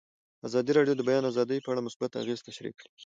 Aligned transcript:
ازادي 0.47 0.71
راډیو 0.77 0.95
د 0.95 0.97
د 0.99 1.01
بیان 1.09 1.23
آزادي 1.31 1.57
په 1.65 1.69
اړه 1.71 1.85
مثبت 1.87 2.11
اغېزې 2.21 2.45
تشریح 2.49 2.73
کړي. 2.79 2.89